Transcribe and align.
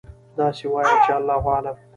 داسې 0.37 0.63
وایئ 0.73 0.95
چې: 1.03 1.11
الله 1.19 1.41
أعلم. 1.53 1.75